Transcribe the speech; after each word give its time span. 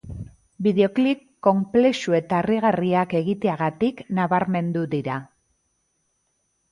Bideoklip 0.67 1.19
konplexu 1.47 2.15
eta 2.19 2.39
harrigarriak 2.43 3.13
egiteagatik 3.19 4.01
nabarmendu 4.21 4.87
dira. 4.95 5.19